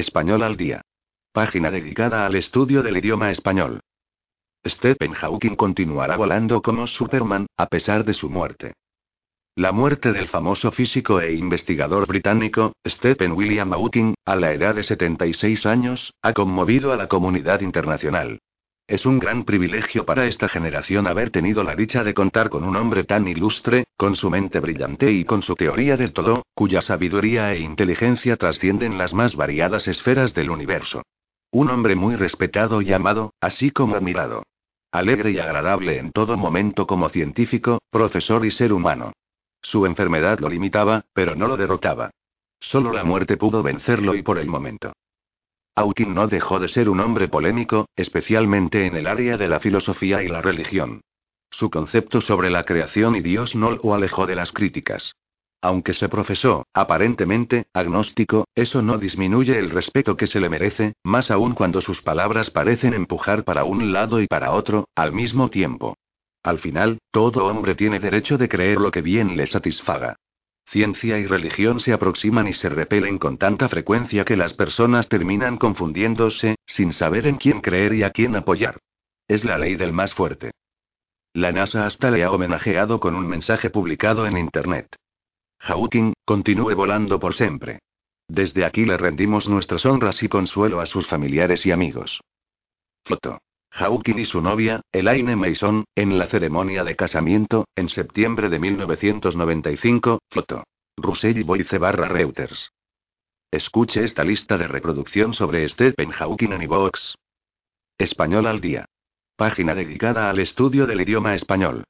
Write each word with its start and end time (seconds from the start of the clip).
Español 0.00 0.42
al 0.42 0.56
día. 0.56 0.80
Página 1.32 1.70
dedicada 1.70 2.26
al 2.26 2.34
estudio 2.34 2.82
del 2.82 2.96
idioma 2.96 3.30
español. 3.30 3.80
Stephen 4.66 5.12
Hawking 5.12 5.54
continuará 5.54 6.16
volando 6.16 6.62
como 6.62 6.86
Superman, 6.86 7.46
a 7.56 7.66
pesar 7.66 8.04
de 8.04 8.14
su 8.14 8.28
muerte. 8.28 8.72
La 9.54 9.72
muerte 9.72 10.12
del 10.12 10.28
famoso 10.28 10.72
físico 10.72 11.20
e 11.20 11.34
investigador 11.34 12.06
británico, 12.06 12.72
Stephen 12.86 13.32
William 13.32 13.72
Hawking, 13.72 14.14
a 14.24 14.36
la 14.36 14.52
edad 14.52 14.74
de 14.74 14.82
76 14.82 15.66
años, 15.66 16.14
ha 16.22 16.32
conmovido 16.32 16.92
a 16.92 16.96
la 16.96 17.06
comunidad 17.06 17.60
internacional. 17.60 18.39
Es 18.90 19.06
un 19.06 19.20
gran 19.20 19.44
privilegio 19.44 20.04
para 20.04 20.26
esta 20.26 20.48
generación 20.48 21.06
haber 21.06 21.30
tenido 21.30 21.62
la 21.62 21.76
dicha 21.76 22.02
de 22.02 22.12
contar 22.12 22.50
con 22.50 22.64
un 22.64 22.74
hombre 22.74 23.04
tan 23.04 23.28
ilustre, 23.28 23.84
con 23.96 24.16
su 24.16 24.30
mente 24.30 24.58
brillante 24.58 25.12
y 25.12 25.24
con 25.24 25.42
su 25.42 25.54
teoría 25.54 25.96
del 25.96 26.12
todo, 26.12 26.42
cuya 26.54 26.82
sabiduría 26.82 27.52
e 27.52 27.60
inteligencia 27.60 28.36
trascienden 28.36 28.98
las 28.98 29.14
más 29.14 29.36
variadas 29.36 29.86
esferas 29.86 30.34
del 30.34 30.50
universo. 30.50 31.02
Un 31.52 31.70
hombre 31.70 31.94
muy 31.94 32.16
respetado 32.16 32.82
y 32.82 32.92
amado, 32.92 33.32
así 33.40 33.70
como 33.70 33.94
admirado. 33.94 34.42
Alegre 34.90 35.30
y 35.30 35.38
agradable 35.38 35.98
en 35.98 36.10
todo 36.10 36.36
momento 36.36 36.88
como 36.88 37.10
científico, 37.10 37.78
profesor 37.90 38.44
y 38.44 38.50
ser 38.50 38.72
humano. 38.72 39.12
Su 39.62 39.86
enfermedad 39.86 40.40
lo 40.40 40.48
limitaba, 40.48 41.04
pero 41.12 41.36
no 41.36 41.46
lo 41.46 41.56
derrotaba. 41.56 42.10
Solo 42.58 42.92
la 42.92 43.04
muerte 43.04 43.36
pudo 43.36 43.62
vencerlo 43.62 44.16
y 44.16 44.22
por 44.22 44.38
el 44.38 44.48
momento. 44.48 44.94
Hawking 45.80 46.12
no 46.12 46.26
dejó 46.26 46.58
de 46.58 46.68
ser 46.68 46.90
un 46.90 47.00
hombre 47.00 47.28
polémico, 47.28 47.88
especialmente 47.96 48.86
en 48.86 48.96
el 48.96 49.06
área 49.06 49.38
de 49.38 49.48
la 49.48 49.60
filosofía 49.60 50.22
y 50.22 50.28
la 50.28 50.42
religión. 50.42 51.00
Su 51.50 51.70
concepto 51.70 52.20
sobre 52.20 52.50
la 52.50 52.64
creación 52.64 53.16
y 53.16 53.22
Dios 53.22 53.56
no 53.56 53.70
lo 53.70 53.94
alejó 53.94 54.26
de 54.26 54.34
las 54.34 54.52
críticas. 54.52 55.14
Aunque 55.62 55.94
se 55.94 56.10
profesó, 56.10 56.66
aparentemente, 56.74 57.64
agnóstico, 57.72 58.44
eso 58.54 58.82
no 58.82 58.98
disminuye 58.98 59.58
el 59.58 59.70
respeto 59.70 60.18
que 60.18 60.26
se 60.26 60.38
le 60.38 60.50
merece, 60.50 60.92
más 61.02 61.30
aún 61.30 61.54
cuando 61.54 61.80
sus 61.80 62.02
palabras 62.02 62.50
parecen 62.50 62.92
empujar 62.92 63.44
para 63.44 63.64
un 63.64 63.90
lado 63.90 64.20
y 64.20 64.26
para 64.26 64.52
otro, 64.52 64.86
al 64.94 65.14
mismo 65.14 65.48
tiempo. 65.48 65.96
Al 66.42 66.58
final, 66.58 66.98
todo 67.10 67.46
hombre 67.46 67.74
tiene 67.74 68.00
derecho 68.00 68.36
de 68.36 68.50
creer 68.50 68.78
lo 68.78 68.90
que 68.90 69.00
bien 69.00 69.34
le 69.34 69.46
satisfaga. 69.46 70.16
Ciencia 70.66 71.18
y 71.18 71.26
religión 71.26 71.80
se 71.80 71.92
aproximan 71.92 72.46
y 72.46 72.52
se 72.52 72.68
repelen 72.68 73.18
con 73.18 73.38
tanta 73.38 73.68
frecuencia 73.68 74.24
que 74.24 74.36
las 74.36 74.54
personas 74.54 75.08
terminan 75.08 75.56
confundiéndose, 75.56 76.56
sin 76.64 76.92
saber 76.92 77.26
en 77.26 77.36
quién 77.36 77.60
creer 77.60 77.94
y 77.94 78.02
a 78.04 78.10
quién 78.10 78.36
apoyar. 78.36 78.78
Es 79.26 79.44
la 79.44 79.58
ley 79.58 79.74
del 79.76 79.92
más 79.92 80.14
fuerte. 80.14 80.52
La 81.32 81.52
NASA 81.52 81.86
hasta 81.86 82.10
le 82.10 82.24
ha 82.24 82.30
homenajeado 82.30 83.00
con 83.00 83.14
un 83.14 83.26
mensaje 83.26 83.70
publicado 83.70 84.26
en 84.26 84.36
Internet. 84.36 84.96
Hawking, 85.60 86.14
continúe 86.24 86.74
volando 86.74 87.20
por 87.20 87.34
siempre. 87.34 87.80
Desde 88.28 88.64
aquí 88.64 88.84
le 88.84 88.96
rendimos 88.96 89.48
nuestras 89.48 89.84
honras 89.86 90.22
y 90.22 90.28
consuelo 90.28 90.80
a 90.80 90.86
sus 90.86 91.06
familiares 91.06 91.66
y 91.66 91.72
amigos. 91.72 92.20
Foto. 93.04 93.40
Hawking 93.70 94.18
y 94.18 94.24
su 94.26 94.40
novia, 94.40 94.82
Elaine 94.92 95.36
Mason, 95.36 95.84
en 95.94 96.18
la 96.18 96.26
ceremonia 96.26 96.84
de 96.84 96.96
casamiento, 96.96 97.66
en 97.76 97.88
septiembre 97.88 98.48
de 98.48 98.58
1995, 98.58 100.18
foto. 100.30 100.64
Russell 100.96 101.44
Boyce 101.44 101.78
barra 101.78 102.08
Reuters. 102.08 102.72
Escuche 103.50 104.04
esta 104.04 104.22
lista 104.22 104.58
de 104.58 104.68
reproducción 104.68 105.34
sobre 105.34 105.68
Stephen 105.68 106.10
Hawking 106.10 106.52
en 106.52 106.62
iVoox. 106.62 107.14
Español 107.98 108.46
al 108.46 108.60
día. 108.60 108.86
Página 109.36 109.74
dedicada 109.74 110.30
al 110.30 110.40
estudio 110.40 110.86
del 110.86 111.00
idioma 111.00 111.34
español. 111.34 111.84